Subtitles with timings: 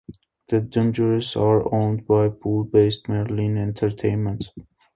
[0.47, 4.49] The Dungeons are owned by Poole-based Merlin Entertainments.